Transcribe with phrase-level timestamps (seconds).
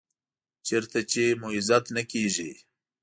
[0.67, 2.51] چېرته چې مو عزت نه کېږي.